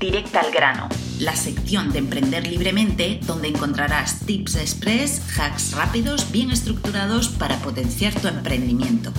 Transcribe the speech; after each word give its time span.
Directa 0.00 0.40
al 0.40 0.50
grano, 0.50 0.88
la 1.18 1.36
sección 1.36 1.92
de 1.92 1.98
Emprender 1.98 2.46
Libremente 2.46 3.20
donde 3.26 3.48
encontrarás 3.48 4.20
tips 4.20 4.56
express, 4.56 5.20
hacks 5.38 5.72
rápidos, 5.74 6.32
bien 6.32 6.50
estructurados 6.50 7.28
para 7.28 7.58
potenciar 7.58 8.18
tu 8.18 8.26
emprendimiento. 8.26 9.12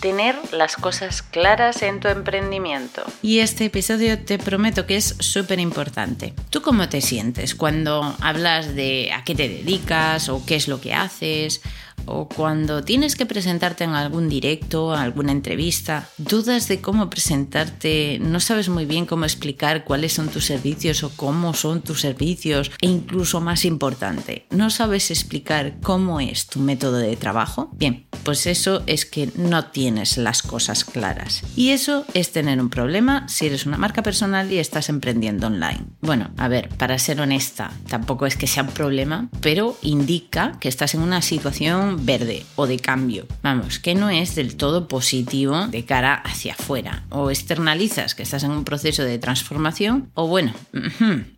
Tener 0.00 0.36
las 0.52 0.76
cosas 0.76 1.22
claras 1.22 1.82
en 1.82 2.00
tu 2.00 2.08
emprendimiento. 2.08 3.02
Y 3.22 3.40
este 3.40 3.64
episodio 3.64 4.18
te 4.18 4.38
prometo 4.38 4.86
que 4.86 4.96
es 4.96 5.16
súper 5.18 5.58
importante. 5.58 6.34
¿Tú 6.50 6.62
cómo 6.62 6.88
te 6.88 7.00
sientes 7.00 7.54
cuando 7.54 8.14
hablas 8.20 8.74
de 8.74 9.10
a 9.12 9.24
qué 9.24 9.34
te 9.34 9.48
dedicas 9.48 10.28
o 10.28 10.44
qué 10.46 10.56
es 10.56 10.68
lo 10.68 10.80
que 10.80 10.94
haces? 10.94 11.60
o 12.06 12.28
cuando 12.28 12.82
tienes 12.82 13.16
que 13.16 13.26
presentarte 13.26 13.84
en 13.84 13.90
algún 13.90 14.28
directo, 14.28 14.94
alguna 14.94 15.32
entrevista, 15.32 16.08
dudas 16.16 16.68
de 16.68 16.80
cómo 16.80 17.10
presentarte, 17.10 18.18
no 18.20 18.40
sabes 18.40 18.68
muy 18.68 18.86
bien 18.86 19.06
cómo 19.06 19.24
explicar 19.24 19.84
cuáles 19.84 20.14
son 20.14 20.28
tus 20.28 20.46
servicios 20.46 21.02
o 21.04 21.10
cómo 21.14 21.54
son 21.54 21.82
tus 21.82 22.00
servicios 22.00 22.70
e 22.80 22.86
incluso 22.86 23.40
más 23.40 23.64
importante, 23.64 24.46
no 24.50 24.70
sabes 24.70 25.10
explicar 25.10 25.76
cómo 25.82 26.20
es 26.20 26.46
tu 26.46 26.60
método 26.60 26.98
de 26.98 27.16
trabajo, 27.16 27.70
bien, 27.74 28.06
pues 28.24 28.46
eso 28.46 28.82
es 28.86 29.06
que 29.06 29.30
no 29.36 29.66
tienes 29.66 30.16
las 30.16 30.42
cosas 30.42 30.84
claras. 30.84 31.42
Y 31.56 31.70
eso 31.70 32.04
es 32.14 32.32
tener 32.32 32.60
un 32.60 32.70
problema 32.70 33.28
si 33.28 33.46
eres 33.46 33.66
una 33.66 33.78
marca 33.78 34.02
personal 34.02 34.52
y 34.52 34.58
estás 34.58 34.88
emprendiendo 34.88 35.46
online. 35.46 35.84
Bueno, 36.00 36.30
a 36.36 36.48
ver, 36.48 36.68
para 36.70 36.98
ser 36.98 37.20
honesta, 37.20 37.72
tampoco 37.88 38.26
es 38.26 38.36
que 38.36 38.46
sea 38.46 38.62
un 38.62 38.70
problema, 38.70 39.28
pero 39.40 39.76
indica 39.82 40.58
que 40.60 40.68
estás 40.68 40.94
en 40.94 41.00
una 41.00 41.22
situación 41.22 42.04
verde 42.04 42.44
o 42.56 42.66
de 42.66 42.78
cambio. 42.78 43.26
Vamos, 43.42 43.78
que 43.78 43.94
no 43.94 44.10
es 44.10 44.34
del 44.34 44.56
todo 44.56 44.88
positivo 44.88 45.66
de 45.68 45.84
cara 45.84 46.14
hacia 46.14 46.52
afuera. 46.54 47.04
O 47.10 47.30
externalizas 47.30 48.14
que 48.14 48.22
estás 48.22 48.44
en 48.44 48.50
un 48.50 48.64
proceso 48.64 49.02
de 49.02 49.18
transformación 49.18 50.10
o 50.14 50.26
bueno, 50.26 50.54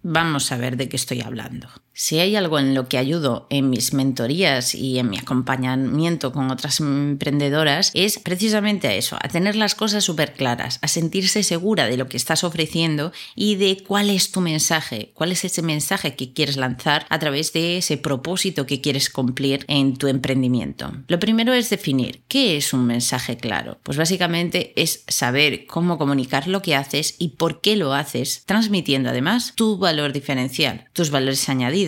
vamos 0.02 0.52
a 0.52 0.56
ver 0.56 0.76
de 0.76 0.88
qué 0.88 0.96
estoy 0.96 1.20
hablando. 1.20 1.68
Si 1.92 2.20
hay 2.20 2.36
algo 2.36 2.58
en 2.58 2.74
lo 2.74 2.88
que 2.88 2.98
ayudo 2.98 3.46
en 3.50 3.68
mis 3.68 3.92
mentorías 3.92 4.74
y 4.74 4.98
en 4.98 5.10
mi 5.10 5.18
acompañamiento 5.18 6.32
con 6.32 6.50
otras 6.50 6.80
emprendedoras 6.80 7.90
es 7.94 8.18
precisamente 8.18 8.86
a 8.88 8.94
eso, 8.94 9.16
a 9.20 9.28
tener 9.28 9.56
las 9.56 9.74
cosas 9.74 10.04
súper 10.04 10.34
claras, 10.34 10.78
a 10.82 10.88
sentirse 10.88 11.42
segura 11.42 11.86
de 11.86 11.96
lo 11.96 12.08
que 12.08 12.16
estás 12.16 12.44
ofreciendo 12.44 13.12
y 13.34 13.56
de 13.56 13.82
cuál 13.82 14.08
es 14.08 14.30
tu 14.30 14.40
mensaje, 14.40 15.10
cuál 15.14 15.32
es 15.32 15.44
ese 15.44 15.62
mensaje 15.62 16.14
que 16.14 16.32
quieres 16.32 16.56
lanzar 16.56 17.06
a 17.08 17.18
través 17.18 17.52
de 17.52 17.78
ese 17.78 17.96
propósito 17.96 18.66
que 18.66 18.80
quieres 18.80 19.10
cumplir 19.10 19.64
en 19.68 19.96
tu 19.96 20.06
emprendimiento. 20.06 20.92
Lo 21.08 21.18
primero 21.18 21.52
es 21.52 21.70
definir 21.70 22.22
qué 22.28 22.56
es 22.56 22.72
un 22.72 22.86
mensaje 22.86 23.36
claro. 23.36 23.78
Pues 23.82 23.98
básicamente 23.98 24.72
es 24.80 25.04
saber 25.08 25.66
cómo 25.66 25.98
comunicar 25.98 26.46
lo 26.46 26.62
que 26.62 26.76
haces 26.76 27.16
y 27.18 27.30
por 27.30 27.60
qué 27.60 27.76
lo 27.76 27.94
haces, 27.94 28.44
transmitiendo 28.46 29.10
además 29.10 29.54
tu 29.56 29.76
valor 29.76 30.12
diferencial, 30.12 30.88
tus 30.92 31.10
valores 31.10 31.48
añadidos 31.48 31.79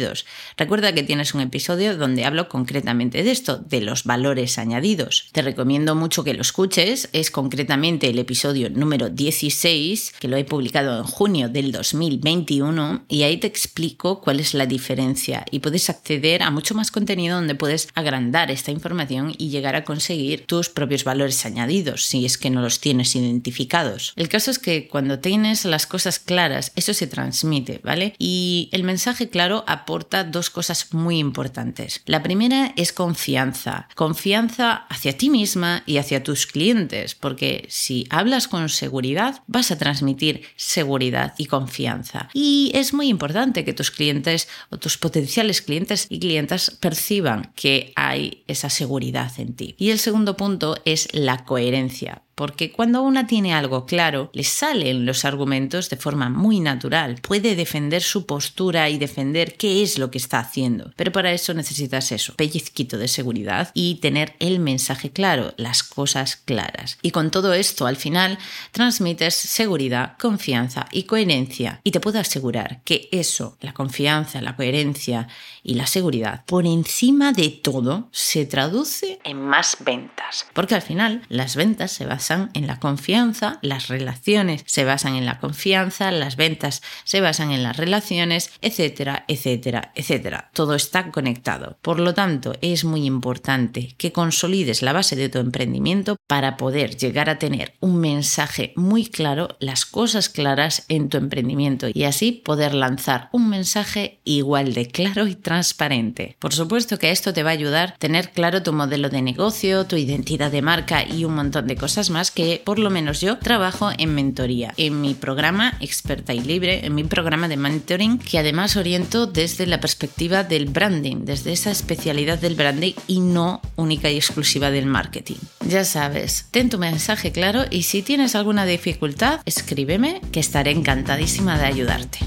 Recuerda 0.57 0.95
que 0.95 1.03
tienes 1.03 1.35
un 1.35 1.41
episodio 1.41 1.97
donde 1.97 2.25
hablo 2.25 2.49
concretamente 2.49 3.23
de 3.23 3.31
esto, 3.31 3.59
de 3.59 3.81
los 3.81 4.05
valores 4.05 4.59
añadidos. 4.59 5.29
Te 5.33 5.43
recomiendo 5.43 5.95
mucho 5.95 6.25
que 6.25 6.35
lo 6.35 6.43
escuches, 6.43 7.09
es 7.13 7.31
concretamente 7.31 8.09
el 8.09 8.19
episodio 8.19 8.71
número 8.71 9.09
16, 9.09 10.15
que 10.19 10.29
lo 10.29 10.37
he 10.37 10.45
publicado 10.45 10.99
en 10.99 11.05
junio 11.05 11.49
del 11.49 11.73
2021, 11.73 13.05
y 13.09 13.23
ahí 13.23 13.37
te 13.37 13.47
explico 13.47 14.21
cuál 14.21 14.41
es 14.41 14.55
la 14.55 14.67
diferencia 14.67 15.45
y 15.51 15.61
puedes 15.61 15.91
acceder 15.91 16.43
a 16.43 16.51
mucho 16.51 16.75
más 16.75 16.91
contenido 16.91 17.37
donde 17.37 17.55
puedes 17.55 17.89
agrandar 17.95 18.51
esta 18.51 18.71
información 18.71 19.35
y 19.37 19.51
llegar 19.51 19.77
a 19.77 19.85
conseguir 19.85 20.47
tus 20.47 20.69
propios 20.69 21.05
valores 21.05 21.45
añadidos, 21.45 22.07
si 22.07 22.25
es 22.25 22.39
que 22.39 22.51
no 22.51 22.63
los 22.63 22.81
tienes 22.81 23.15
identificados. 23.15 24.13
El 24.17 24.29
caso 24.29 24.51
es 24.51 24.59
que 24.59 24.89
cuando 24.89 25.19
tienes 25.19 25.65
las 25.65 25.87
cosas 25.87 26.19
claras, 26.19 26.73
eso 26.77 26.95
se 26.95 27.07
transmite, 27.07 27.81
¿vale? 27.83 28.15
Y 28.19 28.69
el 28.73 28.85
mensaje 28.85 29.29
claro 29.29 29.65
aporta 29.83 30.25
dos 30.25 30.51
cosas 30.51 30.93
muy 30.95 31.19
importantes. 31.19 32.03
La 32.07 32.23
primera 32.23 32.73
es 32.77 32.93
confianza. 32.93 33.89
Confianza 33.95 34.87
hacia 34.89 35.17
ti 35.17 35.31
misma 35.31 35.83
y 35.87 35.99
hacia 35.99 36.23
tus 36.23 36.47
clientes, 36.47 37.15
porque 37.15 37.67
si 37.69 38.07
hablas 38.11 38.49
con 38.49 38.69
seguridad, 38.69 39.43
vas 39.47 39.71
a 39.71 39.79
transmitir 39.79 40.43
seguridad 40.57 41.35
y 41.39 41.47
confianza. 41.47 42.29
Y 42.33 42.71
es 42.75 42.95
muy 42.95 43.09
importante 43.09 43.65
que 43.65 43.73
tus 43.73 43.91
clientes 43.91 44.49
o 44.71 44.79
tus 44.79 44.99
potenciales 44.99 45.63
clientes 45.63 46.07
y 46.09 46.19
clientas 46.19 46.71
perciban 46.81 47.53
que 47.55 47.93
hay 47.97 48.45
esa 48.47 48.71
seguridad 48.71 49.33
en 49.39 49.55
ti. 49.55 49.75
Y 49.79 49.91
el 49.91 49.99
segundo 49.99 50.37
punto 50.37 50.77
es 50.85 51.09
la 51.13 51.45
coherencia 51.45 52.23
porque 52.35 52.73
cuando 52.73 53.03
una 53.03 53.27
tiene 53.27 53.55
algo 53.55 53.87
claro, 53.87 54.31
le 54.33 54.45
salen 54.45 55.07
los 55.07 55.25
argumentos 55.25 55.91
de 55.91 55.97
forma 55.97 56.29
muy 56.29 56.61
natural, 56.61 57.17
puede 57.21 57.55
defender 57.55 58.03
su 58.03 58.27
postura 58.27 58.89
y 58.89 58.99
defender 58.99 59.57
qué 59.57 59.83
es 59.83 59.99
lo 59.99 60.11
que 60.11 60.19
está 60.19 60.39
haciendo. 60.39 60.93
Pero 60.97 61.13
para 61.13 61.33
eso 61.33 61.55
necesitas 61.55 62.13
eso, 62.13 62.35
pellizquito 62.35 62.99
de 62.99 63.09
seguridad 63.09 63.71
y 63.75 63.97
tener 63.97 64.35
el 64.39 64.61
mensaje 64.61 65.11
claro, 65.11 65.55
las 65.57 65.83
cosas 65.83 66.37
claras. 66.37 66.99
Y 67.03 67.11
con 67.11 67.31
todo 67.31 67.53
esto, 67.53 67.87
al 67.87 67.97
final, 67.97 68.39
transmites 68.71 69.35
seguridad, 69.35 70.17
confianza 70.19 70.87
y 70.91 71.05
coherencia. 71.05 71.81
Y 71.85 71.91
te 71.91 72.01
puedo 72.01 72.19
asegurar 72.19 72.81
que 72.85 73.09
eso, 73.13 73.57
la 73.61 73.75
confianza, 73.75 74.41
la 74.41 74.57
coherencia 74.57 75.29
y 75.63 75.75
la 75.75 75.87
seguridad, 75.87 76.45
por 76.47 76.67
encima 76.67 77.33
de 77.33 77.51
todo, 77.51 78.09
se 78.13 78.47
traduce 78.47 79.21
en 79.25 79.41
más 79.41 79.77
ventas. 79.81 80.47
Porque 80.53 80.75
al 80.75 80.83
final, 80.83 81.23
las 81.29 81.57
ventas 81.57 81.93
se 81.93 82.07
basan 82.23 82.51
en 82.55 82.69
la 82.69 82.79
confianza, 82.79 83.59
las 83.63 83.89
relaciones 83.89 84.63
se 84.67 84.85
basan 84.85 85.17
en 85.17 85.27
la 85.27 85.41
confianza, 85.41 86.13
las 86.13 86.37
ventas 86.37 86.81
se 87.03 87.21
basan 87.21 87.51
en 87.51 87.65
las 87.65 87.77
relaciones, 87.77 88.53
etcétera, 88.61 89.25
etcétera, 89.27 89.91
etcétera. 89.97 90.49
Todo 90.53 90.77
está 90.77 91.11
conectado. 91.11 91.79
Por 91.83 91.99
lo 91.99 92.15
tanto, 92.15 92.53
es 92.61 92.85
muy 92.85 93.07
importante 93.07 93.97
que 93.99 94.13
consolides 94.13 94.83
la 94.83 94.93
base 94.93 95.17
de 95.17 95.31
tu 95.31 95.41
emprendimiento 95.41 96.15
para 96.29 96.57
poder 96.57 96.97
llegar 96.97 97.29
a 97.29 97.41
tener 97.41 97.75
un 97.81 97.99
mensaje 97.99 98.73
muy 98.77 99.07
claro, 99.07 99.57
las 99.59 99.85
cosas 99.85 100.29
claras 100.29 100.85
en 100.89 101.09
tu 101.09 101.17
emprendimiento 101.17 101.89
y 101.93 102.05
así 102.05 102.31
poder 102.31 102.73
lanzar 102.73 103.31
un 103.33 103.49
mensaje 103.49 104.21
igual 104.23 104.75
de 104.75 104.87
claro 104.87 105.27
y 105.27 105.35
transparente. 105.35 106.37
Por 106.39 106.55
supuesto 106.55 107.01
que 107.01 107.11
esto 107.11 107.33
te 107.33 107.43
va 107.43 107.51
a 107.51 107.55
ayudar 107.55 107.89
a 107.89 107.97
tener 107.97 108.31
claro 108.31 108.63
tu 108.63 108.73
modelo 108.73 109.09
de 109.09 109.23
negocio, 109.23 109.87
tu 109.87 109.97
identidad 109.97 110.53
de 110.53 110.63
marca 110.63 111.05
y 111.05 111.25
un 111.25 111.35
montón 111.35 111.67
de 111.67 111.75
cosas 111.75 112.12
más 112.13 112.31
que 112.31 112.63
por 112.65 112.79
lo 112.79 112.91
menos 112.91 113.21
yo 113.21 113.39
trabajo 113.39 113.91
en 113.99 114.15
mentoría, 114.15 114.73
en 114.77 115.01
mi 115.01 115.15
programa 115.15 115.77
Experta 115.81 116.35
y 116.35 116.41
Libre, 116.41 116.87
en 116.87 116.95
mi 116.95 117.03
programa 117.03 117.49
de 117.49 117.57
mentoring, 117.57 118.19
que 118.19 118.39
además 118.39 118.77
oriento 118.77 119.27
desde 119.27 119.67
la 119.67 119.81
perspectiva 119.81 120.45
del 120.45 120.67
branding, 120.67 121.25
desde 121.25 121.53
esa 121.53 121.73
especialidad 121.73 122.39
del 122.39 122.55
branding 122.55 122.95
y 123.09 123.21
no 123.21 123.61
única 123.75 124.11
y 124.11 124.17
exclusiva 124.17 124.71
del 124.71 124.87
marketing. 124.87 125.37
Ya 125.67 125.85
sabes, 125.85 126.47
ten 126.53 126.71
tu 126.71 126.79
mensaje 126.79 127.33
claro 127.33 127.65
y 127.71 127.83
si 127.83 128.03
tienes 128.03 128.37
alguna 128.37 128.67
dificultad, 128.67 129.41
escríbeme 129.45 130.21
que 130.31 130.41
estaré 130.41 130.71
encantadísima 130.71 131.59
de 131.59 131.65
ayudarte. 131.65 132.19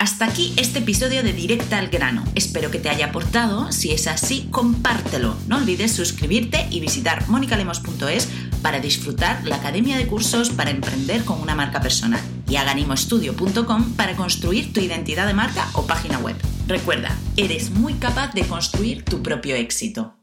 Hasta 0.00 0.24
aquí 0.24 0.54
este 0.56 0.78
episodio 0.78 1.22
de 1.22 1.34
Directa 1.34 1.78
al 1.78 1.88
Grano. 1.88 2.24
Espero 2.34 2.70
que 2.70 2.78
te 2.78 2.88
haya 2.88 3.08
aportado. 3.08 3.70
Si 3.70 3.92
es 3.92 4.06
así, 4.06 4.48
compártelo. 4.50 5.36
No 5.46 5.58
olvides 5.58 5.92
suscribirte 5.92 6.66
y 6.70 6.80
visitar 6.80 7.28
monicalemos.es 7.28 8.26
para 8.62 8.80
disfrutar 8.80 9.44
la 9.44 9.56
Academia 9.56 9.96
de 9.96 10.06
Cursos 10.06 10.50
para 10.50 10.70
emprender 10.70 11.24
con 11.24 11.40
una 11.40 11.54
marca 11.54 11.80
personal 11.80 12.20
y 12.48 12.56
aganimostudio.com 12.56 13.92
para 13.92 14.16
construir 14.16 14.72
tu 14.72 14.80
identidad 14.80 15.26
de 15.26 15.34
marca 15.34 15.68
o 15.74 15.86
página 15.86 16.18
web. 16.18 16.36
Recuerda, 16.66 17.16
eres 17.36 17.70
muy 17.70 17.94
capaz 17.94 18.32
de 18.34 18.46
construir 18.46 19.04
tu 19.04 19.22
propio 19.22 19.56
éxito. 19.56 20.19